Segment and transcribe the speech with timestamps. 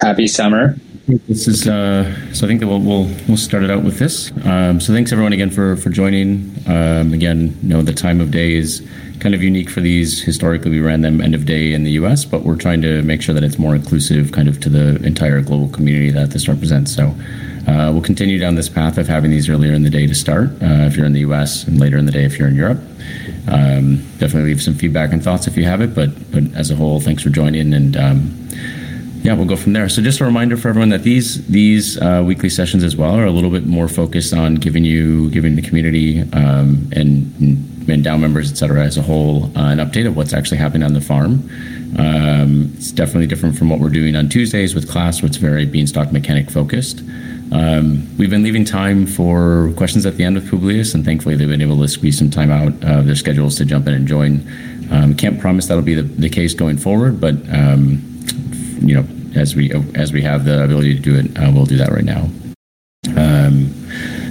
[0.00, 0.76] Happy summer.
[1.26, 2.46] This is uh, so.
[2.46, 4.30] I think that we'll, we'll we'll start it out with this.
[4.44, 6.54] Um, so thanks everyone again for for joining.
[6.66, 8.86] Um, again, you know the time of day is
[9.18, 10.22] kind of unique for these.
[10.22, 13.22] Historically, we ran them end of day in the U.S., but we're trying to make
[13.22, 16.94] sure that it's more inclusive, kind of to the entire global community that this represents.
[16.94, 17.14] So.
[17.66, 20.48] Uh, we'll continue down this path of having these earlier in the day to start
[20.62, 22.78] uh, if you're in the US and later in the day if you're in Europe.
[23.46, 26.76] Um, definitely leave some feedback and thoughts if you have it, but, but as a
[26.76, 28.48] whole, thanks for joining and um,
[29.22, 29.88] yeah, we'll go from there.
[29.88, 33.26] So just a reminder for everyone that these these uh, weekly sessions as well are
[33.26, 38.20] a little bit more focused on giving you giving the community um, and and DAO
[38.20, 41.00] members, et cetera, as a whole, uh, an update of what's actually happening on the
[41.00, 41.48] farm.
[41.98, 45.64] Um, it's definitely different from what we're doing on Tuesdays with class, where it's very
[45.64, 47.00] beanstalk mechanic focused.
[47.50, 51.48] Um, we've been leaving time for questions at the end of Publius, and thankfully they've
[51.48, 54.46] been able to squeeze some time out of their schedules to jump in and join.
[54.90, 58.02] Um, can't promise that'll be the, the case going forward, but um,
[58.80, 61.76] you know, as we as we have the ability to do it, uh, we'll do
[61.76, 62.28] that right now.
[63.16, 63.74] Um,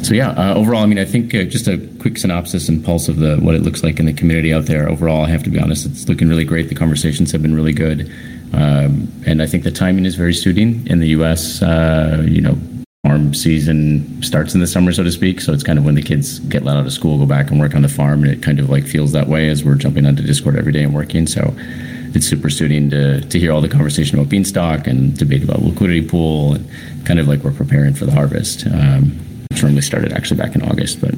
[0.03, 3.07] so yeah, uh, overall, I mean, I think uh, just a quick synopsis and pulse
[3.07, 4.89] of the what it looks like in the community out there.
[4.89, 6.69] Overall, I have to be honest, it's looking really great.
[6.69, 8.11] The conversations have been really good,
[8.53, 11.61] um, and I think the timing is very suiting in the U.S.
[11.61, 12.57] Uh, you know,
[13.05, 15.41] farm season starts in the summer, so to speak.
[15.41, 17.59] So it's kind of when the kids get let out of school, go back and
[17.59, 20.05] work on the farm, and it kind of like feels that way as we're jumping
[20.05, 21.25] onto Discord every day and working.
[21.25, 21.55] So
[22.17, 26.05] it's super suiting to, to hear all the conversation about beanstalk and debate about liquidity
[26.05, 26.67] pool and
[27.05, 28.65] kind of like we're preparing for the harvest.
[28.67, 31.15] Um, which normally started actually back in August, but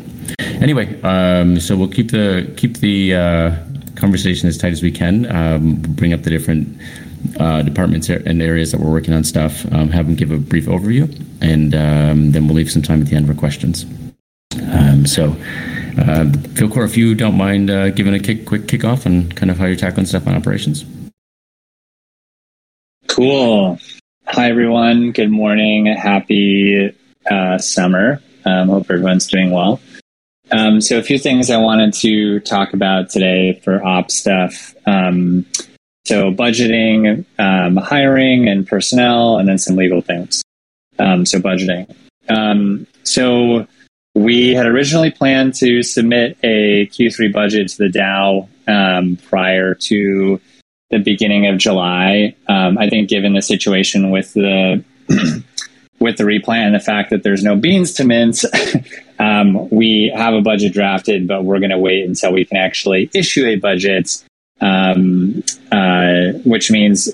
[0.61, 3.55] anyway, um, so we'll keep the keep the uh,
[3.95, 5.29] conversation as tight as we can.
[5.31, 6.79] Um, bring up the different
[7.39, 9.65] uh, departments and areas that we're working on stuff.
[9.73, 11.03] Um, have them give a brief overview,
[11.41, 13.85] and um, then we'll leave some time at the end for questions.
[14.71, 15.35] Um, so
[15.99, 19.57] uh, Philcor, if you don't mind uh, giving a kick, quick kickoff and kind of
[19.57, 20.85] how you're tackling stuff on operations.
[23.07, 23.77] Cool.
[24.27, 25.11] Hi, everyone.
[25.11, 25.87] Good morning.
[25.87, 26.95] Happy
[27.29, 28.21] uh, summer.
[28.45, 29.81] Um, hope everyone's doing well.
[30.51, 34.73] Um, so, a few things I wanted to talk about today for op stuff.
[34.85, 35.45] Um,
[36.05, 40.43] so, budgeting, um, hiring, and personnel, and then some legal things.
[40.97, 41.93] Um, so, budgeting.
[42.29, 43.67] Um, so,
[44.15, 50.41] we had originally planned to submit a Q3 budget to the DAO um, prior to
[50.89, 52.35] the beginning of July.
[52.47, 54.83] Um, I think, given the situation with the
[55.99, 58.45] with the replant and the fact that there's no beans to mince,
[59.19, 63.09] um, we have a budget drafted, but we're going to wait until we can actually
[63.13, 64.23] issue a budget,
[64.61, 67.09] um, uh, which means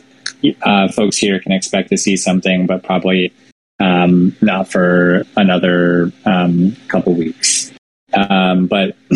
[0.64, 3.34] uh, folks here can expect to see something, but probably
[3.80, 7.72] um, not for another um, couple weeks.
[8.14, 8.96] Um, but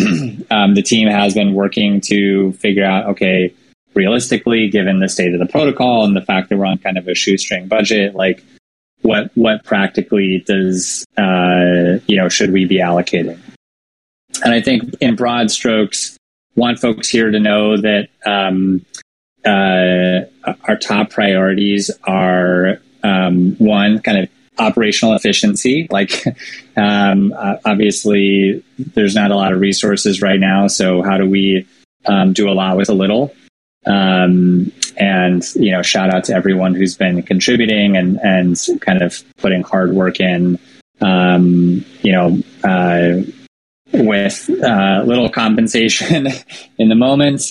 [0.50, 3.54] um, the team has been working to figure out okay,
[3.94, 7.08] realistically, given the state of the protocol and the fact that we're on kind of
[7.08, 8.44] a shoestring budget, like
[9.02, 13.38] what what practically does uh, you know should we be allocating?
[14.44, 16.16] And I think in broad strokes,
[16.54, 18.84] want folks here to know that um,
[19.44, 24.28] uh, our top priorities are um, one, kind of
[24.58, 25.86] operational efficiency.
[25.90, 26.24] Like,
[26.76, 27.34] um,
[27.64, 30.66] obviously, there's not a lot of resources right now.
[30.66, 31.66] So, how do we
[32.06, 33.34] um, do a lot with a little?
[33.86, 39.22] Um, and you know, shout out to everyone who's been contributing and and kind of
[39.38, 40.58] putting hard work in.
[41.00, 43.22] Um, you know, uh,
[43.92, 46.28] with uh, little compensation
[46.78, 47.42] in the moment.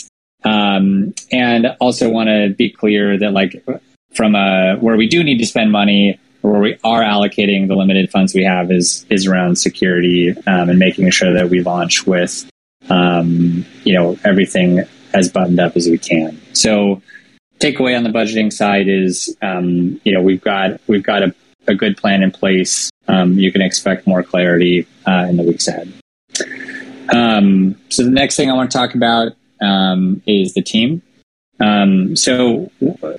[0.44, 3.66] Um, and also want to be clear that like
[4.14, 8.10] from a where we do need to spend money where we are allocating the limited
[8.10, 12.50] funds we have is is around security um, and making sure that we launch with
[12.90, 14.84] um, you know everything
[15.14, 16.40] as buttoned up as we can.
[16.54, 17.02] So
[17.60, 21.36] takeaway on the budgeting side is um, you know we've got we've got a,
[21.68, 22.90] a good plan in place.
[23.08, 25.92] Um, you can expect more clarity uh, in the weeks ahead.
[27.12, 31.02] Um, so the next thing I want to talk about um, is the team.
[31.60, 32.72] Um, so,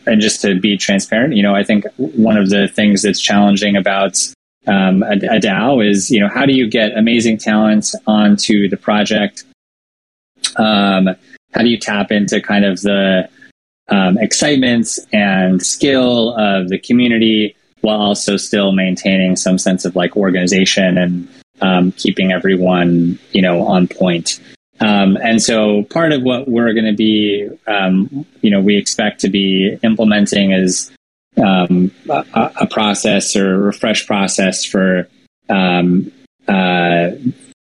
[0.06, 3.76] and just to be transparent, you know, I think one of the things that's challenging
[3.76, 4.18] about
[4.66, 8.76] um, a, a, DAO is, you know, how do you get amazing talent onto the
[8.76, 9.44] project?
[10.56, 11.10] Um,
[11.52, 13.28] how do you tap into kind of the
[13.88, 20.16] um, excitement and skill of the community while also still maintaining some sense of like
[20.16, 21.28] organization and
[21.60, 24.40] um, keeping everyone, you know, on point?
[24.80, 29.20] Um, and so part of what we're going to be, um, you know, we expect
[29.20, 30.90] to be implementing is
[31.36, 35.06] um, a, a, process or refresh process for
[35.50, 36.10] um,
[36.48, 37.10] uh,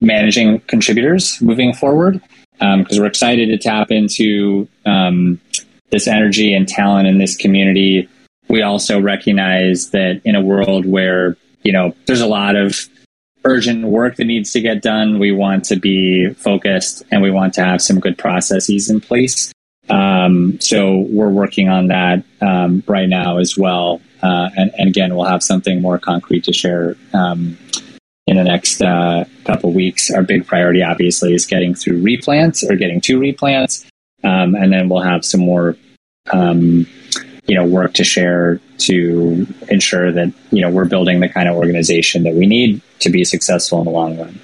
[0.01, 2.21] managing contributors moving forward.
[2.59, 5.41] Because um, we're excited to tap into um,
[5.89, 8.07] this energy and talent in this community
[8.51, 12.77] we also recognize that in a world where you know there's a lot of
[13.45, 17.55] urgent work that needs to get done, we want to be focused and we want
[17.55, 19.53] to have some good processes in place.
[19.89, 24.01] Um, so we're working on that um, right now as well.
[24.23, 27.59] Uh, and, and, again, we'll have something more concrete to share um,
[28.27, 30.11] in the next uh, couple weeks.
[30.11, 33.85] Our big priority, obviously, is getting through replants or getting to replants,
[34.23, 35.77] um, and then we'll have some more,
[36.33, 36.87] um,
[37.47, 41.57] you know, work to share to ensure that you know we're building the kind of
[41.57, 44.41] organization that we need to be successful in the long run.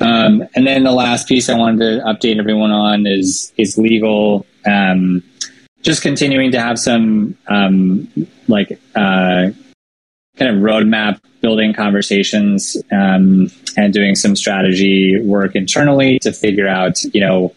[0.00, 4.46] Um, and then the last piece I wanted to update everyone on is is legal.
[4.66, 5.22] Um,
[5.82, 8.08] just continuing to have some um,
[8.48, 9.50] like uh,
[10.36, 17.02] kind of roadmap building conversations um, and doing some strategy work internally to figure out,
[17.12, 17.54] you know,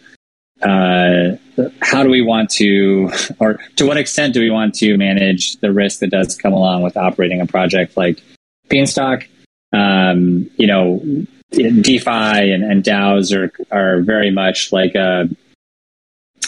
[0.62, 1.36] uh,
[1.80, 3.10] how do we want to,
[3.40, 6.82] or to what extent do we want to manage the risk that does come along
[6.82, 8.22] with operating a project like
[8.68, 9.26] Beanstalk?
[9.72, 11.02] Um, you know,
[11.50, 15.28] DeFi and, and DAOs are are very much like a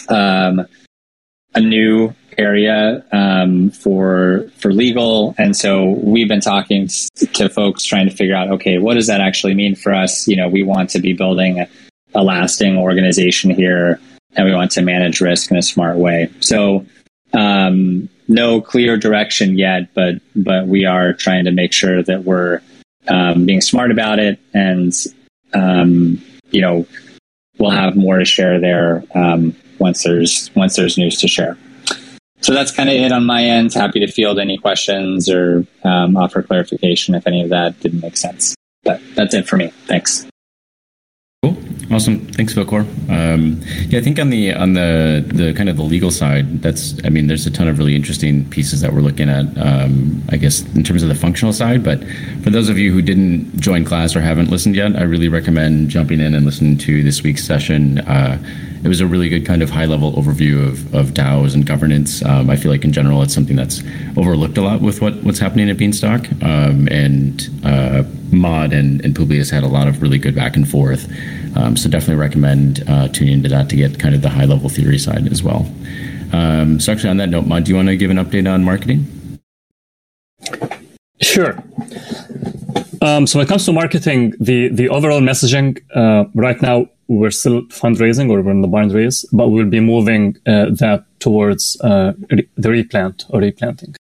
[0.09, 0.65] um,
[1.55, 6.89] a new area um, for for legal, and so we've been talking
[7.33, 10.27] to folks trying to figure out, okay, what does that actually mean for us?
[10.27, 11.67] You know, we want to be building a,
[12.15, 13.99] a lasting organization here,
[14.35, 16.29] and we want to manage risk in a smart way.
[16.39, 16.85] So,
[17.33, 22.61] um, no clear direction yet, but but we are trying to make sure that we're
[23.07, 24.93] um, being smart about it, and
[25.53, 26.21] um,
[26.51, 26.85] you know,
[27.57, 31.57] we'll have more to share there um, once there's once there's news to share
[32.41, 33.73] so that's kind of it on my end.
[33.73, 38.17] Happy to field any questions or um, offer clarification if any of that didn't make
[38.17, 38.55] sense.
[38.83, 39.71] But that's it for me.
[39.87, 40.25] Thanks.
[41.43, 41.57] Cool,
[41.91, 42.25] awesome.
[42.33, 42.81] Thanks, Vilkor.
[43.09, 46.95] Um, yeah, I think on the on the the kind of the legal side, that's
[47.05, 49.45] I mean, there's a ton of really interesting pieces that we're looking at.
[49.57, 52.03] Um, I guess in terms of the functional side, but
[52.43, 55.89] for those of you who didn't join class or haven't listened yet, I really recommend
[55.89, 57.99] jumping in and listening to this week's session.
[57.99, 58.37] Uh,
[58.83, 62.23] it was a really good kind of high level overview of, of DAOs and governance.
[62.23, 63.83] Um, I feel like in general, it's something that's
[64.15, 66.31] overlooked a lot with what, what's happening at Beanstalk.
[66.41, 70.67] Um, and uh, Mod and, and Publius had a lot of really good back and
[70.67, 71.11] forth.
[71.57, 74.69] Um, so definitely recommend uh, tuning into that to get kind of the high level
[74.69, 75.71] theory side as well.
[76.31, 78.63] Um, so actually, on that note, Mod, do you want to give an update on
[78.63, 79.05] marketing?
[81.21, 81.61] Sure.
[83.01, 87.31] Um, so when it comes to marketing, the the overall messaging uh, right now we're
[87.31, 91.79] still fundraising or we're in the barn raise, but we'll be moving uh, that towards
[91.81, 93.95] uh, re- the replant or replanting.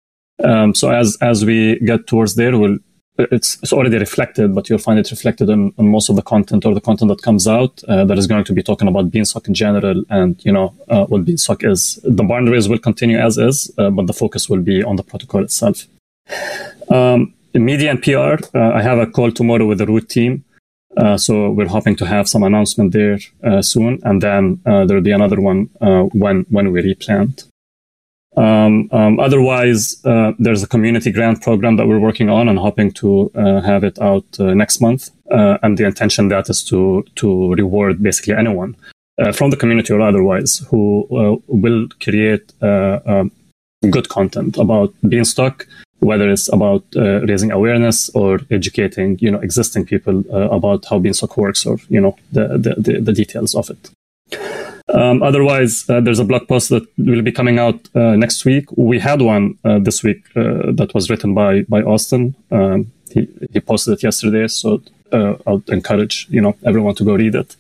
[0.45, 2.79] Um, so as as we get towards there, we'll
[3.19, 6.65] it's it's already reflected, but you'll find it reflected in, in most of the content
[6.65, 9.49] or the content that comes out uh, that is going to be talking about Beanstalk
[9.49, 11.99] in general and you know uh, what Beanstalk is.
[12.05, 15.43] The boundaries will continue as is, uh, but the focus will be on the protocol
[15.43, 15.87] itself.
[16.91, 20.45] Um, media and PR, uh, I have a call tomorrow with the root team
[20.99, 25.03] uh, so we're hoping to have some announcement there uh, soon, and then uh, there'll
[25.03, 25.71] be another one
[26.13, 27.45] when when we replant.
[28.37, 32.93] Um, um, otherwise, uh, there's a community grant program that we're working on and hoping
[32.93, 35.11] to have it out next month.
[35.31, 38.77] and the intention that is to to reward basically anyone
[39.35, 41.07] from the community or otherwise who
[41.49, 43.31] will create um,
[43.91, 45.67] good content about Beanstalk
[46.01, 50.99] whether it's about uh, raising awareness or educating, you know, existing people uh, about how
[50.99, 53.91] Beanstalk works or, you know, the, the, the details of it.
[54.95, 58.65] Um, otherwise, uh, there's a blog post that will be coming out uh, next week.
[58.77, 62.35] We had one uh, this week that was written by by Austin.
[62.51, 67.35] Um, he, he posted it yesterday, so I'll encourage you know everyone to go read
[67.35, 67.57] it.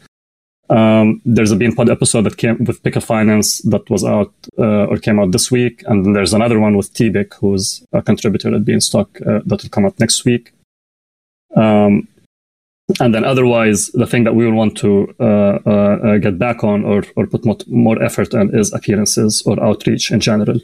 [0.70, 4.98] Um, there's a Beanpod episode that came with Pickle Finance that was out uh, or
[4.98, 8.64] came out this week, and then there's another one with Tbik, who's a contributor at
[8.64, 10.52] Beanstalk uh, that will come out next week.
[11.56, 12.06] Um,
[13.00, 16.64] and then otherwise, the thing that we will want to uh, uh, uh get back
[16.64, 20.58] on or, or put more, effort in is appearances or outreach in general.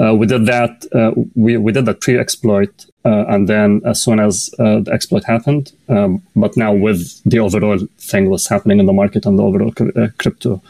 [0.00, 0.86] Uh, we did that.
[0.92, 5.72] Uh, we we did that pre-exploit, uh, and then as soon as the exploit happened,
[5.88, 9.72] um, but now with the overall thing was happening in the market and the overall
[10.18, 10.60] crypto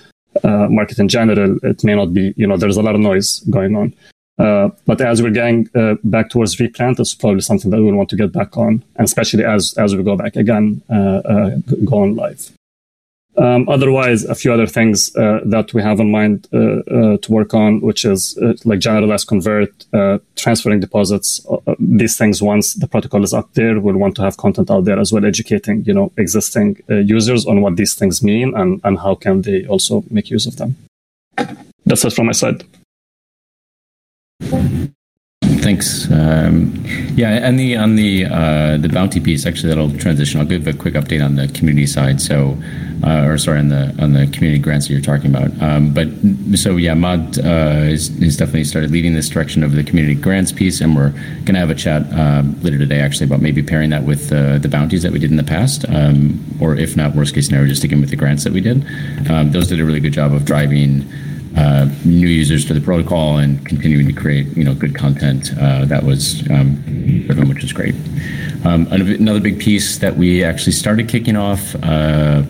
[0.43, 2.35] uh, market in general, it may not be.
[2.37, 3.95] You know, there's a lot of noise going on.
[4.37, 5.69] But as we're getting
[6.05, 9.05] back towards replant, it's probably something that we will want to get back on, and
[9.05, 12.51] especially as as we go back again, go on live.
[13.37, 17.33] Um, otherwise, a few other things uh, that we have in mind uh, uh, to
[17.33, 21.45] work on, which is uh, like generalized convert, uh, transferring deposits.
[21.51, 24.85] Uh, these things, once the protocol is up there, we'll want to have content out
[24.85, 28.99] there as well, educating you know existing users on what these things mean and and
[29.01, 30.77] how can they also make use of them.
[31.87, 32.63] That's it from my side.
[35.65, 36.11] Thanks.
[36.11, 36.75] Um,
[37.15, 40.39] yeah, and the on the uh, the bounty piece, actually, that'll transition.
[40.41, 42.21] I'll give a quick update on the community side.
[42.21, 42.59] So,
[43.03, 45.51] uh, or sorry, on the on the community grants that you're talking about.
[45.63, 46.09] Um, but
[46.59, 50.53] so yeah, Mod uh, is, is definitely started leading this direction of the community grants
[50.53, 53.89] piece, and we're going to have a chat um, later today, actually, about maybe pairing
[53.89, 57.15] that with uh, the bounties that we did in the past, um, or if not,
[57.15, 58.85] worst case scenario, just sticking with the grants that we did.
[59.31, 61.11] Um, those did a really good job of driving
[62.05, 66.03] new users to the protocol and continuing to create you know good content uh, that
[66.05, 66.77] was um,
[67.27, 67.95] driven, which is great.
[68.65, 72.43] Um, another big piece that we actually started kicking off uh,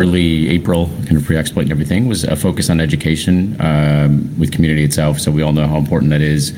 [0.00, 4.84] early April, kind of pre-exploit and everything, was a focus on education um, with community
[4.84, 5.20] itself.
[5.20, 6.52] So we all know how important that is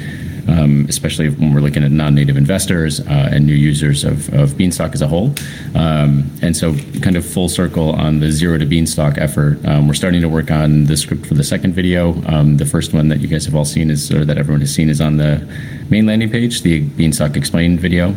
[0.88, 5.02] especially when we're looking at non-native investors uh, and new users of, of Beanstalk as
[5.02, 5.34] a whole.
[5.74, 9.64] Um, and so, kind of full circle on the zero to Beanstalk effort.
[9.66, 12.14] Um, we're starting to work on the script for the second video.
[12.26, 14.74] Um, the first one that you guys have all seen is, or that everyone has
[14.74, 15.46] seen, is on the
[15.90, 18.14] main landing page, the Beanstalk explained video.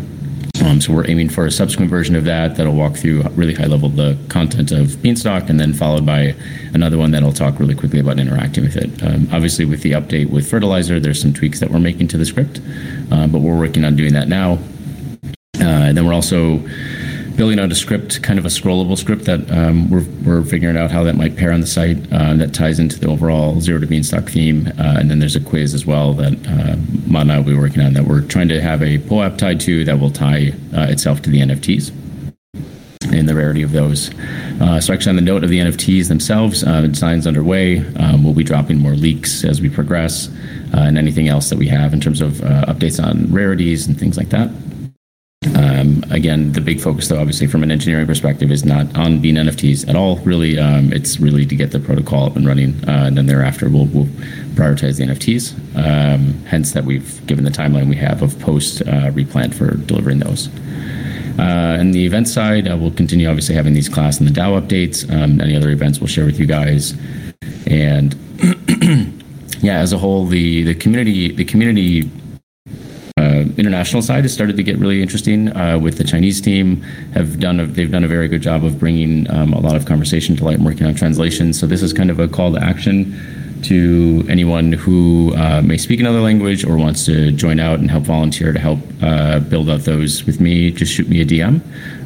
[0.63, 3.65] Um, so we're aiming for a subsequent version of that that'll walk through really high
[3.65, 6.35] level the content of Beanstalk, and then followed by
[6.73, 9.03] another one that'll talk really quickly about interacting with it.
[9.03, 12.25] Um, obviously, with the update with Fertilizer, there's some tweaks that we're making to the
[12.25, 12.59] script,
[13.11, 14.59] uh, but we're working on doing that now.
[15.61, 16.57] Uh, and then we're also
[17.35, 20.91] building out a script, kind of a scrollable script that um, we're, we're figuring out
[20.91, 23.87] how that might pair on the site uh, that ties into the overall zero to
[23.87, 24.67] beanstalk theme.
[24.77, 26.75] Uh, and then there's a quiz as well that uh,
[27.07, 29.59] Mod and I will be working on that we're trying to have a POAP tied
[29.61, 31.91] to that will tie uh, itself to the NFTs
[33.11, 34.11] and the rarity of those.
[34.61, 37.79] Uh, so, actually, on the note of the NFTs themselves, uh, design's underway.
[37.95, 40.29] Um, we'll be dropping more leaks as we progress,
[40.73, 43.97] uh, and anything else that we have in terms of uh, updates on rarities and
[43.97, 44.49] things like that.
[45.55, 49.35] Um, again, the big focus, though, obviously from an engineering perspective, is not on being
[49.35, 50.17] NFTs at all.
[50.17, 53.69] Really, um, it's really to get the protocol up and running, uh, and then thereafter
[53.69, 54.07] we'll, we'll
[54.55, 55.55] prioritize the NFTs.
[55.77, 60.19] Um, hence, that we've given the timeline we have of post uh, replant for delivering
[60.19, 60.49] those.
[61.39, 64.61] Uh, and the event side, uh, we'll continue obviously having these class and the DAO
[64.61, 65.09] updates.
[65.09, 66.95] Um, any other events we'll share with you guys,
[67.65, 68.13] and
[69.61, 72.11] yeah, as a whole, the the community the community
[73.59, 76.81] international side has started to get really interesting uh, with the Chinese team.
[77.13, 79.85] Have done a, they've done a very good job of bringing um, a lot of
[79.85, 81.53] conversation to light and working on translation.
[81.53, 83.15] So this is kind of a call to action
[83.63, 88.05] to anyone who uh, may speak another language or wants to join out and help
[88.05, 90.71] volunteer to help uh, build out those with me.
[90.71, 91.61] Just shoot me a DM.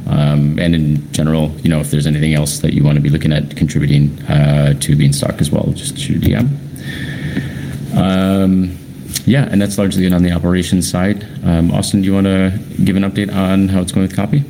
[0.06, 3.08] Um, and in general, you know, if there's anything else that you want to be
[3.08, 6.48] looking at contributing uh, to Beanstalk as well, just shoot a DM.
[7.96, 8.76] Um,
[9.24, 11.26] yeah, and that's largely it on the operations side.
[11.44, 14.44] Um, Austin, do you want to give an update on how it's going with copy?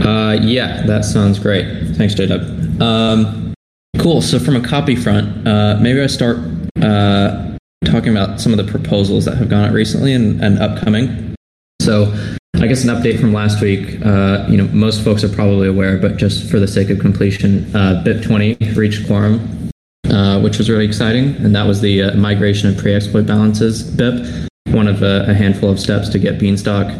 [0.00, 1.66] Uh, yeah, that sounds great.
[1.96, 2.80] Thanks, JW.
[2.80, 3.54] Um,
[3.98, 4.22] cool.
[4.22, 6.38] So from a copy front, uh, maybe I start
[6.80, 11.34] uh, talking about some of the proposals that have gone out recently and, and upcoming.
[11.82, 12.14] So
[12.60, 14.04] I guess an update from last week.
[14.04, 17.64] Uh, you know, most folks are probably aware, but just for the sake of completion,
[17.74, 19.70] uh, BIP20 reached quorum,
[20.10, 24.48] uh, which was really exciting, and that was the uh, migration of pre-exploit balances BIP,
[24.70, 26.92] one of a, a handful of steps to get Beanstalk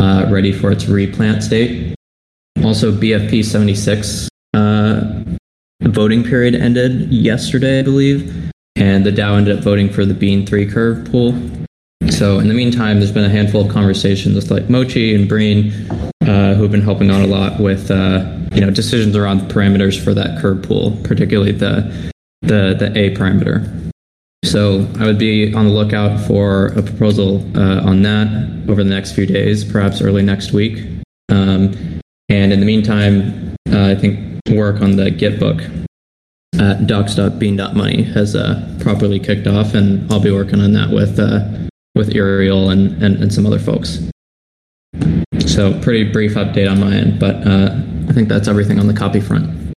[0.00, 1.94] uh, ready for its replant state.
[2.64, 5.24] Also, BFP 76 uh,
[5.82, 10.46] voting period ended yesterday, I believe, and the DAO ended up voting for the Bean
[10.46, 11.34] 3 curve pool
[12.10, 15.72] so in the meantime, there's been a handful of conversations with like Mochi and Breen,
[16.26, 20.02] uh, who've been helping on a lot with uh, you know decisions around the parameters
[20.02, 23.90] for that curve pool, particularly the the the A parameter.
[24.44, 28.28] So I would be on the lookout for a proposal uh, on that
[28.68, 30.86] over the next few days, perhaps early next week.
[31.30, 35.62] Um, and in the meantime, uh, I think work on the Git book
[36.58, 41.66] at docs.bean.money has uh, properly kicked off, and I'll be working on that with uh,
[41.96, 44.08] with Ariel and, and, and some other folks.
[45.46, 47.74] So pretty brief update on my end, but uh,
[48.08, 49.72] I think that's everything on the copy front.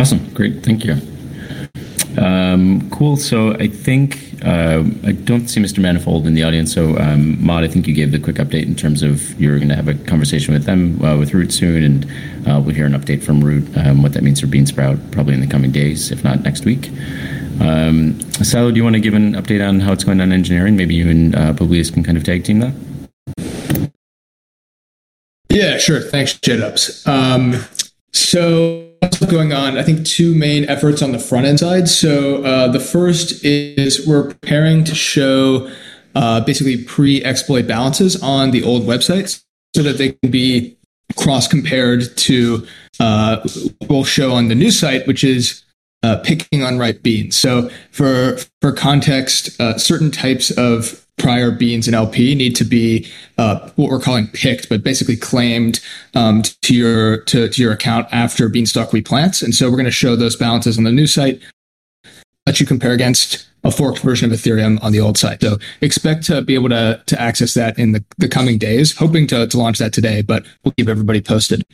[0.00, 0.96] Awesome, great, thank you.
[2.18, 3.16] Um, cool.
[3.16, 5.78] So I think uh, I don't see Mr.
[5.78, 6.72] Manifold in the audience.
[6.72, 9.68] So um, Mod, I think you gave the quick update in terms of you're going
[9.68, 12.04] to have a conversation with them uh, with Root soon, and
[12.48, 15.34] uh, we'll hear an update from Root um, what that means for Bean Sprout probably
[15.34, 16.90] in the coming days, if not next week.
[17.60, 20.76] Um, Silo, do you want to give an update on how it's going on engineering?
[20.76, 22.74] Maybe you and uh, Publius can kind of tag team that.
[25.50, 26.00] Yeah, sure.
[26.00, 27.06] Thanks, JDubs.
[27.08, 27.64] Um,
[28.12, 28.87] so
[29.30, 29.78] going on?
[29.78, 31.88] I think two main efforts on the front end side.
[31.88, 35.70] So uh, the first is we're preparing to show
[36.14, 39.44] uh, basically pre-exploit balances on the old websites
[39.74, 40.76] so that they can be
[41.16, 42.66] cross compared to
[43.00, 43.40] uh,
[43.78, 45.64] what we'll show on the new site, which is
[46.02, 47.36] uh, picking unripe beans.
[47.36, 53.10] So for for context, uh, certain types of prior beans in LP need to be
[53.36, 55.80] uh, what we're calling picked, but basically claimed
[56.14, 59.42] um, to your to, to your account after Beanstalk replants.
[59.42, 61.40] And so we're going to show those balances on the new site.
[62.46, 65.42] Let you compare against a forked version of Ethereum on the old site.
[65.42, 68.96] So expect to be able to to access that in the, the coming days.
[68.96, 71.64] Hoping to to launch that today, but we'll keep everybody posted.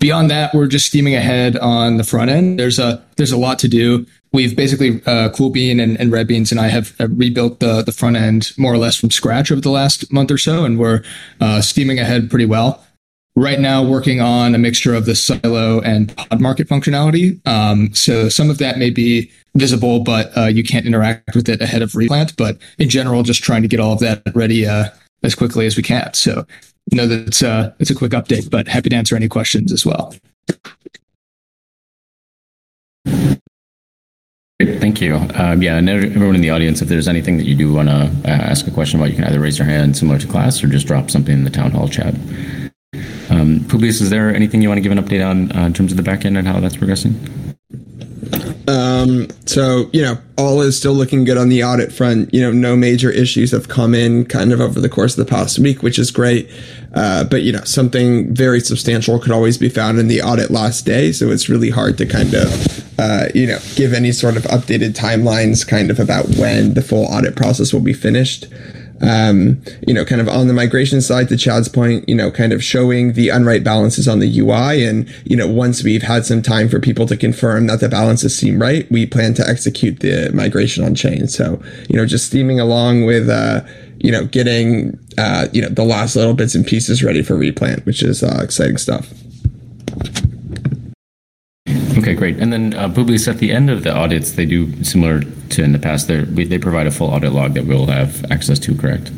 [0.00, 2.58] Beyond that, we're just steaming ahead on the front end.
[2.58, 4.06] There's a there's a lot to do.
[4.32, 7.90] We've basically uh, Cool Bean and, and Red Beans and I have, rebuilt the the
[7.90, 11.02] front end more or less from scratch over the last month or so, and we're
[11.40, 12.84] uh, steaming ahead pretty well.
[13.34, 17.44] Right now, working on a mixture of the silo and pod market functionality.
[17.46, 21.60] Um, so some of that may be visible, but uh, you can't interact with it
[21.60, 22.36] ahead of replant.
[22.36, 24.90] But in general, just trying to get all of that ready uh,
[25.22, 26.14] as quickly as we can.
[26.14, 26.46] So
[26.92, 30.14] Know that it's, uh, a quick update, but happy to answer any questions as well.
[34.60, 35.14] Thank you.
[35.34, 38.10] Um, yeah, and everyone in the audience, if there's anything that you do want to
[38.24, 40.66] uh, ask a question about, you can either raise your hand similar to class or
[40.66, 42.14] just drop something in the town hall chat.
[43.30, 45.92] Um, Publius, is there anything you want to give an update on uh, in terms
[45.92, 47.47] of the backend and how that's progressing?
[48.68, 52.32] Um, so, you know, all is still looking good on the audit front.
[52.34, 55.30] You know, no major issues have come in kind of over the course of the
[55.30, 56.50] past week, which is great.
[56.94, 60.84] Uh, but, you know, something very substantial could always be found in the audit last
[60.84, 61.12] day.
[61.12, 64.92] So it's really hard to kind of, uh, you know, give any sort of updated
[64.92, 68.46] timelines kind of about when the full audit process will be finished
[69.00, 72.52] um, you know, kind of on the migration side, to Chad's point, you know, kind
[72.52, 74.84] of showing the unripe balances on the UI.
[74.84, 78.36] And, you know, once we've had some time for people to confirm that the balances
[78.36, 81.28] seem right, we plan to execute the migration on chain.
[81.28, 83.62] So, you know, just steaming along with, uh,
[83.98, 87.86] you know, getting, uh, you know, the last little bits and pieces ready for replant,
[87.86, 89.12] which is uh, exciting stuff.
[92.18, 92.40] Great.
[92.40, 95.70] And then uh, Publius, at the end of the audits, they do similar to in
[95.70, 96.08] the past.
[96.08, 98.74] They they provide a full audit log that we'll have access to.
[98.74, 99.12] Correct?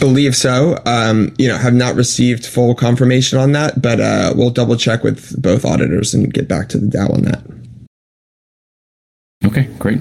[0.00, 0.82] Believe so.
[0.84, 5.04] Um, you know, have not received full confirmation on that, but uh, we'll double check
[5.04, 7.42] with both auditors and get back to the DAO on that.
[9.46, 10.00] Okay, great.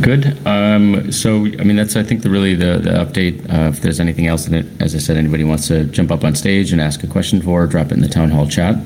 [0.00, 0.46] Good.
[0.46, 3.52] Um, so, I mean, that's I think the really the, the update.
[3.52, 6.24] Uh, if there's anything else in it, as I said, anybody wants to jump up
[6.24, 8.76] on stage and ask a question for, drop it in the town hall chat.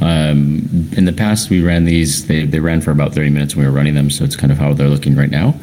[0.00, 2.26] Um, in the past, we ran these.
[2.26, 3.56] They they ran for about 30 minutes.
[3.56, 5.54] when We were running them, so it's kind of how they're looking right now.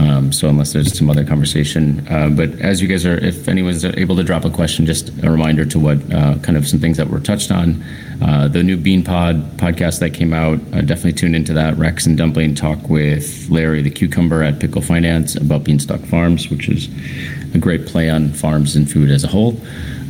[0.00, 3.84] Um, so unless there's some other conversation, uh, but as you guys are, if anyone's
[3.84, 6.96] able to drop a question, just a reminder to what uh, kind of some things
[6.96, 7.84] that were touched on.
[8.20, 11.76] Uh, the new Bean Pod podcast that came out, uh, definitely tune into that.
[11.76, 16.68] Rex and Dumpling talk with Larry the Cucumber at Pickle Finance about Beanstalk Farms, which
[16.68, 16.88] is
[17.54, 19.56] a great play on farms and food as a whole.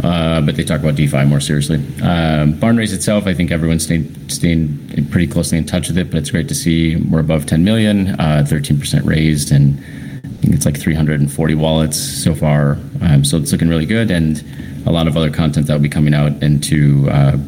[0.02, 1.76] Uh, but they talk about DeFi more seriously.
[2.02, 6.18] Um, Barnraise itself, I think everyone's staying, staying pretty closely in touch with it, but
[6.18, 9.78] it's great to see we're above 10 million, uh, 13% raised, and
[10.24, 12.78] I think it's like 340 wallets so far.
[13.00, 14.42] Um, so it's looking really good, and
[14.86, 17.08] a lot of other content that will be coming out into.
[17.08, 17.38] Uh,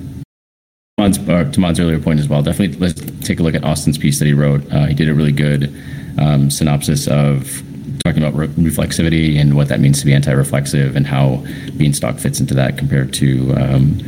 [0.97, 3.99] Mod's, uh, to Mod's earlier point as well, definitely let's take a look at Austin's
[3.99, 4.63] piece that he wrote.
[4.73, 5.75] Uh, he did a really good
[6.21, 7.65] um, synopsis of
[8.05, 11.45] talking about re- reflexivity and what that means to be anti-reflexive and how
[11.77, 13.99] Beanstalk fits into that compared to um,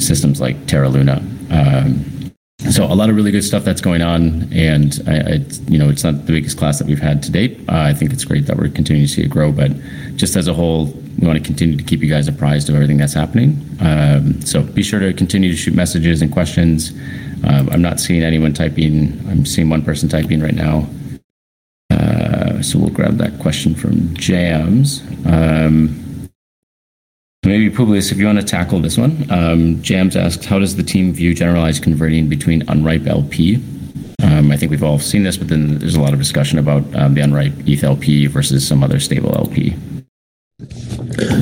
[0.00, 1.22] systems like Terra Luna.
[1.50, 2.12] Um,
[2.70, 5.32] so a lot of really good stuff that's going on, and I, I,
[5.68, 7.58] you know it's not the biggest class that we've had to date.
[7.68, 9.72] Uh, I think it's great that we're continuing to see it grow, but
[10.16, 10.86] just as a whole,
[11.18, 13.58] we want to continue to keep you guys apprised of everything that's happening.
[13.80, 16.92] Um, so be sure to continue to shoot messages and questions.
[17.44, 19.20] Um, I'm not seeing anyone typing.
[19.28, 20.86] I'm seeing one person typing right now.
[21.90, 22.21] Uh,
[22.62, 25.02] so we'll grab that question from Jams.
[25.26, 26.28] Um,
[27.44, 29.26] maybe Publius, if you want to tackle this one.
[29.30, 33.56] Um, Jams asked, how does the team view generalized converting between unripe LP?
[34.22, 36.82] Um, I think we've all seen this, but then there's a lot of discussion about
[36.94, 39.74] um, the unripe ETH LP versus some other stable LP.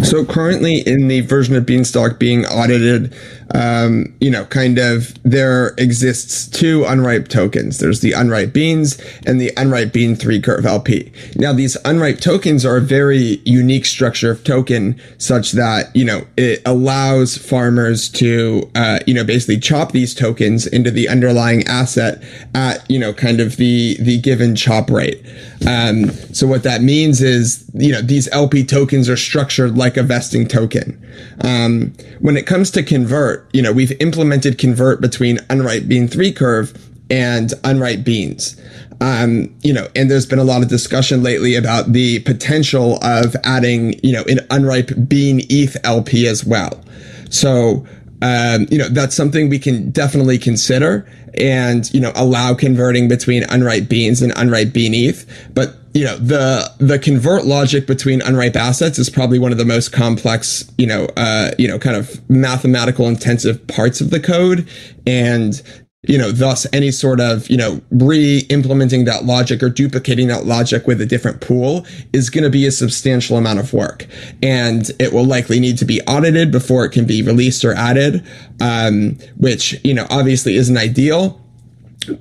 [0.03, 3.15] So currently in the version of Beanstalk being audited,
[3.55, 7.79] um, you know, kind of there exists two unripe tokens.
[7.79, 11.13] There's the unripe beans and the unripe bean three curve LP.
[11.37, 16.27] Now these unripe tokens are a very unique structure of token such that, you know,
[16.37, 22.23] it allows farmers to, uh, you know, basically chop these tokens into the underlying asset
[22.55, 25.25] at, you know, kind of the, the given chop rate.
[25.67, 30.03] Um, so what that means is, you know, these LP tokens are structured like a
[30.03, 30.97] vesting token.
[31.43, 36.33] Um, when it comes to convert, you know, we've implemented convert between unripe bean three
[36.33, 36.73] curve
[37.11, 38.61] and unripe beans.
[39.01, 43.35] Um, you know, and there's been a lot of discussion lately about the potential of
[43.45, 46.83] adding, you know, an unripe bean ETH LP as well.
[47.31, 47.87] So,
[48.23, 53.45] um, you know, that's something we can definitely consider and, you know, allow converting between
[53.45, 55.27] unripe beans and unripe bean ETH.
[55.55, 59.65] But, you know, the, the convert logic between unripe assets is probably one of the
[59.65, 64.69] most complex, you know, uh, you know, kind of mathematical intensive parts of the code.
[65.07, 65.61] And,
[66.03, 70.87] you know, thus any sort of, you know, re-implementing that logic or duplicating that logic
[70.87, 74.07] with a different pool is going to be a substantial amount of work.
[74.43, 78.27] And it will likely need to be audited before it can be released or added,
[78.63, 81.39] um, which, you know, obviously isn't ideal.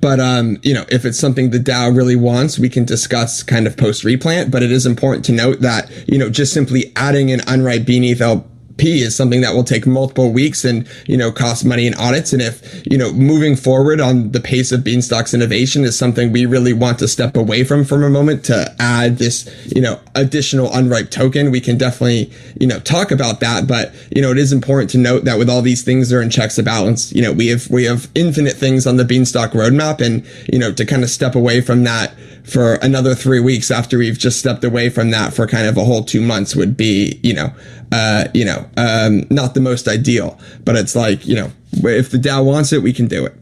[0.02, 3.66] But, um, you know, if it's something the DAO really wants, we can discuss kind
[3.66, 4.50] of post replant.
[4.50, 8.04] But it is important to note that, you know, just simply adding an unripe bean
[8.04, 8.20] ETH
[8.88, 12.32] is something that will take multiple weeks and, you know, cost money in audits.
[12.32, 16.46] And if, you know, moving forward on the pace of Beanstalk's innovation is something we
[16.46, 20.72] really want to step away from for a moment to add this, you know, additional
[20.72, 23.66] unripe token, we can definitely, you know, talk about that.
[23.66, 26.22] But, you know, it is important to note that with all these things that are
[26.22, 29.52] in checks and balance, you know, we have, we have infinite things on the Beanstalk
[29.52, 33.70] roadmap and, you know, to kind of step away from that for another three weeks
[33.70, 36.76] after we've just stepped away from that for kind of a whole two months would
[36.76, 37.52] be, you know,
[37.92, 40.38] uh, you know, um, not the most ideal.
[40.64, 43.34] But it's like, you know, if the DAO wants it, we can do it.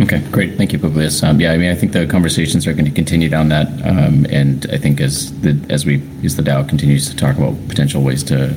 [0.00, 0.56] Okay, great.
[0.56, 1.22] Thank you, Publius.
[1.22, 4.26] Um, yeah, I mean, I think the conversations are going to continue down that, um,
[4.28, 8.02] and I think as the as we as the DAO continues to talk about potential
[8.02, 8.54] ways to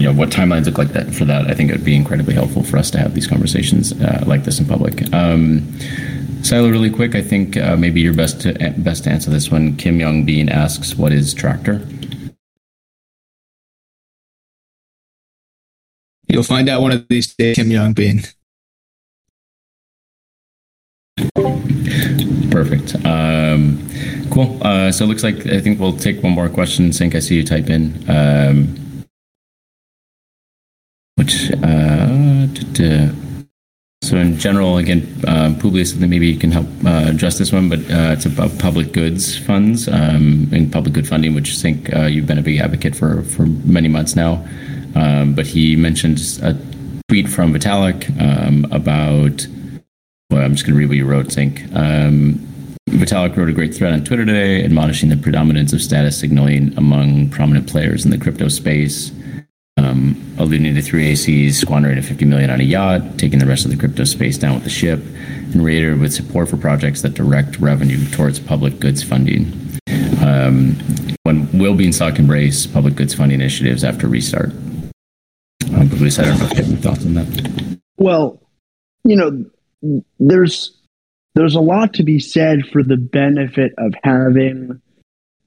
[0.00, 2.34] you know what timelines look like that for that i think it would be incredibly
[2.34, 5.62] helpful for us to have these conversations uh, like this in public um,
[6.42, 9.76] Silo, really quick, I think uh, maybe you're best to best to answer this one.
[9.76, 11.84] Kim Young Bean asks, "What is Tractor?"
[16.28, 18.22] You'll find out one of these days, Kim Young Bean.
[22.50, 22.94] Perfect.
[23.04, 23.84] Um,
[24.30, 24.58] cool.
[24.62, 26.92] Uh, so it looks like I think we'll take one more question.
[26.92, 28.08] Sync, I see you type in.
[28.08, 28.85] Um,
[31.16, 32.46] which uh,
[34.06, 37.80] so in general, again, uh, Publius, maybe you can help uh, address this one, but
[37.90, 42.02] uh, it's about public goods funds um, and public good funding, which I think uh,
[42.02, 44.46] you've been a big advocate for for many months now.
[44.94, 46.56] Um, but he mentioned a
[47.08, 49.46] tweet from Vitalik um, about.
[50.30, 51.62] Well, I'm just going to read what you wrote, Sync.
[51.74, 52.40] Um,
[52.90, 57.30] Vitalik wrote a great thread on Twitter today, admonishing the predominance of status signaling among
[57.30, 59.10] prominent players in the crypto space
[59.86, 63.64] um, alluding to three ACs squandering a 50 million on a yacht, taking the rest
[63.64, 67.14] of the crypto space down with the ship, and reiterated with support for projects that
[67.14, 69.52] direct revenue towards public goods funding.
[70.20, 70.76] Um,
[71.22, 74.50] when will Beanstalk embrace public goods funding initiatives after restart?
[74.50, 74.90] Um,
[75.74, 77.78] I don't know if you have any thoughts on that.
[77.96, 78.40] Well,
[79.04, 80.76] you know, there's
[81.34, 84.80] there's a lot to be said for the benefit of having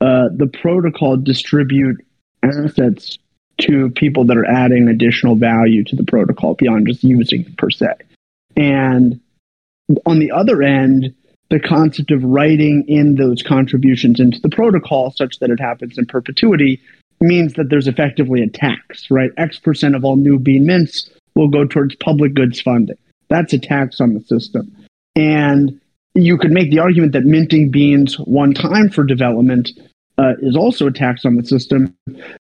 [0.01, 1.97] uh, the protocol distribute
[2.43, 3.17] assets
[3.59, 7.69] to people that are adding additional value to the protocol beyond just using it per
[7.69, 7.93] se.
[8.55, 9.19] And
[10.05, 11.13] on the other end,
[11.49, 16.05] the concept of writing in those contributions into the protocol such that it happens in
[16.05, 16.81] perpetuity
[17.21, 19.31] means that there's effectively a tax, right?
[19.37, 22.97] X percent of all new bean mints will go towards public goods funding.
[23.29, 24.75] That's a tax on the system.
[25.15, 25.79] And
[26.15, 29.69] you could make the argument that minting beans one time for development
[30.19, 31.95] uh, is also a tax on the system.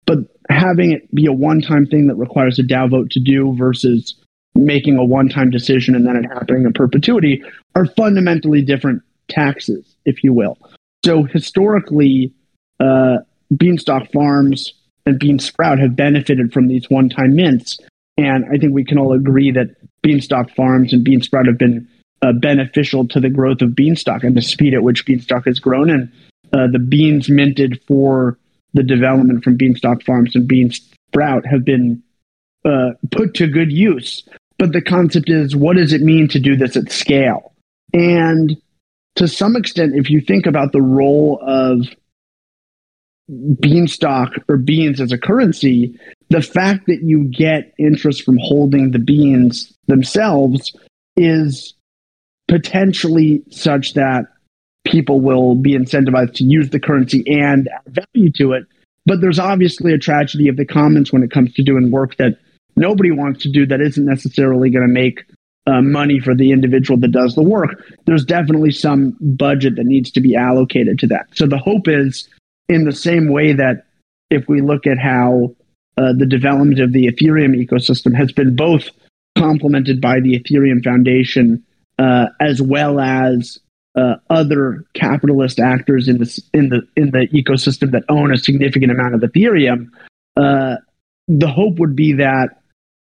[0.05, 3.55] But having it be a one time thing that requires a DAO vote to do
[3.55, 4.15] versus
[4.53, 7.41] making a one time decision and then it happening in perpetuity
[7.75, 10.57] are fundamentally different taxes, if you will.
[11.05, 12.33] So historically,
[12.79, 13.19] uh,
[13.55, 14.73] Beanstalk Farms
[15.05, 17.77] and Bean Sprout have benefited from these one time mints.
[18.17, 21.87] And I think we can all agree that Beanstalk Farms and Bean Sprout have been
[22.21, 25.89] uh, beneficial to the growth of Beanstalk and the speed at which Beanstalk has grown.
[25.89, 26.11] And
[26.53, 28.37] uh, the beans minted for
[28.73, 32.01] the development from Beanstalk Farms and Bean Sprout have been
[32.65, 34.27] uh, put to good use.
[34.57, 37.53] But the concept is what does it mean to do this at scale?
[37.93, 38.57] And
[39.15, 41.87] to some extent, if you think about the role of
[43.59, 45.97] beanstalk or beans as a currency,
[46.29, 50.75] the fact that you get interest from holding the beans themselves
[51.15, 51.73] is
[52.47, 54.25] potentially such that
[54.85, 58.65] people will be incentivized to use the currency and add value to it.
[59.05, 62.37] But there's obviously a tragedy of the commons when it comes to doing work that
[62.75, 65.25] nobody wants to do that isn't necessarily going to make
[65.67, 67.83] uh, money for the individual that does the work.
[68.05, 71.27] There's definitely some budget that needs to be allocated to that.
[71.33, 72.27] So the hope is
[72.67, 73.85] in the same way that
[74.29, 75.55] if we look at how
[75.97, 78.89] uh, the development of the Ethereum ecosystem has been both
[79.37, 81.63] complemented by the Ethereum Foundation
[81.97, 83.59] uh, as well as
[83.99, 88.91] uh, other capitalist actors in the in the in the ecosystem that own a significant
[88.91, 89.89] amount of Ethereum.
[90.37, 90.75] Uh,
[91.27, 92.61] the hope would be that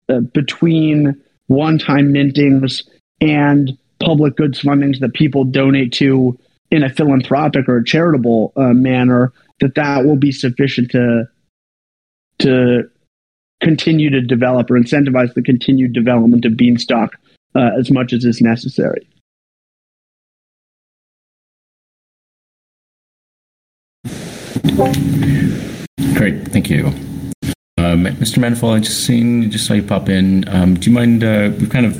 [0.08, 2.88] uh, between one-time mintings
[3.20, 6.38] and public goods fundings that people donate to
[6.70, 11.24] in a philanthropic or a charitable uh, manner, that that will be sufficient to
[12.38, 12.88] to
[13.60, 17.10] continue to develop or incentivize the continued development of Beanstalk
[17.54, 19.06] uh, as much as is necessary.
[24.78, 26.86] Great, thank you.
[27.78, 28.38] Um, Mr.
[28.38, 30.48] Manifold, I just seen, just saw you pop in.
[30.48, 31.24] Um, do you mind?
[31.24, 31.94] Uh, we've kind of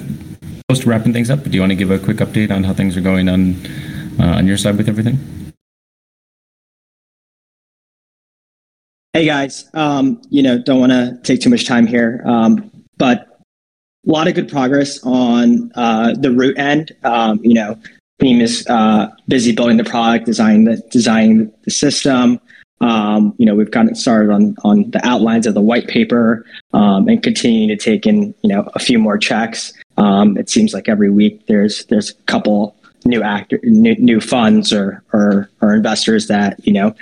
[0.68, 2.62] close to wrapping things up, but do you want to give a quick update on
[2.62, 3.56] how things are going on
[4.20, 5.18] uh, on your side with everything?
[9.12, 13.40] Hey guys, um, you know, don't want to take too much time here, um, but
[14.06, 16.92] a lot of good progress on uh, the root end.
[17.02, 17.76] Um, you know,
[18.20, 22.40] team is uh, busy building the product, designing the designing the system.
[22.80, 27.08] Um, you know, we've gotten started on on the outlines of the white paper um,
[27.08, 29.72] and continuing to take in you know a few more checks.
[29.96, 34.72] Um, it seems like every week there's there's a couple new actor new, new funds
[34.72, 36.94] or, or or investors that you know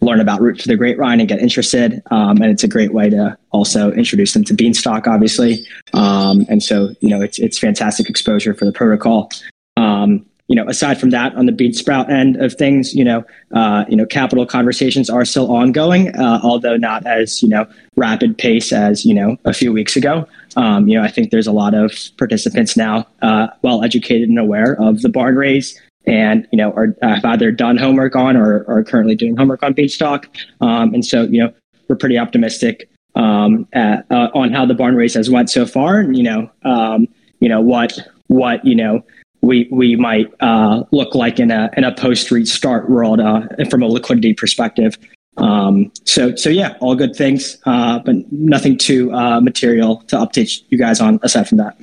[0.00, 2.02] learn about Root for the Great Rhine and get interested.
[2.10, 5.66] Um, and it's a great way to also introduce them to Beanstalk, obviously.
[5.92, 9.30] Um, and so, you know, it's, it's fantastic exposure for the protocol.
[9.76, 13.24] Um, you know, aside from that, on the bean sprout end of things, you know,
[13.52, 18.36] uh, you know, capital conversations are still ongoing, uh, although not as you know rapid
[18.38, 20.26] pace as you know a few weeks ago.
[20.56, 24.38] Um, you know, I think there's a lot of participants now, uh, well educated and
[24.38, 28.64] aware of the barn raise, and you know, are have either done homework on or
[28.68, 30.28] are currently doing homework on Beanstalk.
[30.62, 31.52] Um, and so, you know,
[31.88, 36.00] we're pretty optimistic um, at, uh, on how the barn raise has went so far,
[36.00, 37.06] and you know, um,
[37.40, 39.02] you know what what you know
[39.42, 43.82] we we might uh, look like in a in a post restart world uh, from
[43.82, 44.96] a liquidity perspective.
[45.36, 50.62] Um, so so yeah, all good things, uh, but nothing too uh, material to update
[50.68, 51.76] you guys on aside from that.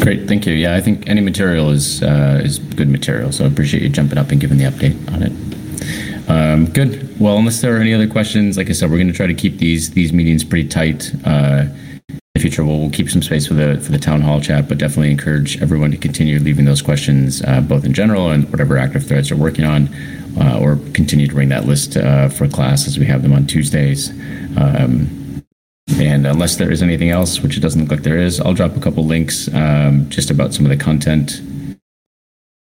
[0.00, 0.52] Great, thank you.
[0.52, 4.18] Yeah, I think any material is uh, is good material, so I appreciate you jumping
[4.18, 5.32] up and giving the update on it.
[6.28, 7.18] Um, good.
[7.18, 9.34] Well, unless there are any other questions, like I said, we're going to try to
[9.34, 11.12] keep these these meetings pretty tight.
[11.24, 11.66] Uh,
[12.46, 12.64] future.
[12.64, 15.60] We'll, we'll, keep some space for the for the town hall chat, but definitely encourage
[15.60, 19.36] everyone to continue leaving those questions, uh, both in general and whatever active threads are
[19.36, 19.88] working on,
[20.40, 23.46] uh, or continue to bring that list uh, for class as we have them on
[23.46, 24.10] Tuesdays.
[24.56, 25.42] Um,
[25.98, 28.76] and unless there is anything else, which it doesn't look like there is, I'll drop
[28.76, 31.40] a couple links um, just about some of the content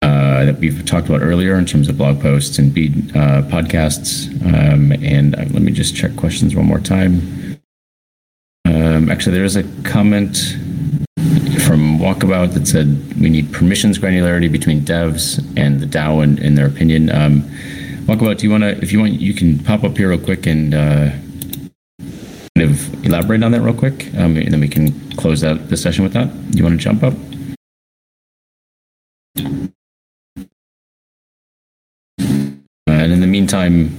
[0.01, 4.29] uh, that we've talked about earlier in terms of blog posts and bead uh, podcasts.
[4.45, 7.38] Um, and uh, let me just check questions one more time.
[8.99, 10.57] Um, actually, there is a comment
[11.65, 16.55] from Walkabout that said we need permissions granularity between devs and the DAO, in, in
[16.55, 17.09] their opinion.
[17.09, 17.43] Um,
[18.07, 18.71] Walkabout, do you want to?
[18.81, 21.11] If you want, you can pop up here real quick and uh,
[22.57, 25.77] kind of elaborate on that real quick, um, and then we can close out the
[25.77, 26.27] session with that.
[26.51, 27.13] Do you want to jump up?
[32.19, 33.95] Uh, and in the meantime,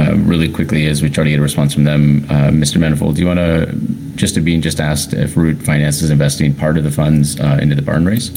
[0.00, 2.24] uh, really quickly as we try to get a response from them.
[2.30, 2.78] Uh, Mr.
[2.78, 3.66] Manifold, do you want to,
[4.20, 7.58] just to being just asked if Root Finance is investing part of the funds uh,
[7.60, 8.30] into the barn raise?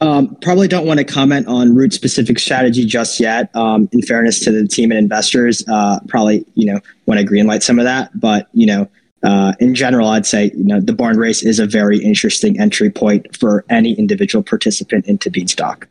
[0.00, 3.54] Um, probably don't want to comment on Root specific strategy just yet.
[3.54, 7.62] Um, in fairness to the team and investors, uh, probably you know want to greenlight
[7.62, 8.10] some of that.
[8.18, 8.90] But you know,
[9.22, 12.90] uh, in general, I'd say you know the barn raise is a very interesting entry
[12.90, 15.86] point for any individual participant into Beanstalk.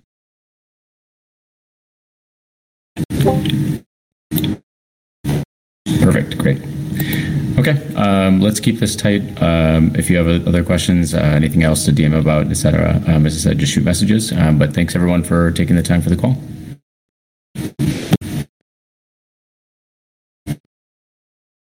[5.99, 6.37] Perfect.
[6.37, 6.61] Great.
[7.57, 9.21] Okay, um, let's keep this tight.
[9.41, 13.35] Um, if you have other questions, uh, anything else to DM about, etc., um, as
[13.35, 14.31] I said, just shoot messages.
[14.31, 16.37] Um, but thanks everyone for taking the time for the call.